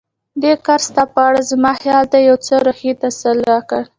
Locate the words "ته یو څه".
2.11-2.53